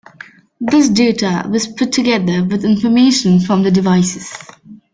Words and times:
This 0.59 0.89
data 0.89 1.47
was 1.51 1.67
put 1.67 1.91
together 1.91 2.43
with 2.43 2.65
information 2.65 3.39
from 3.39 3.61
the 3.61 3.69
devices. 3.69 4.33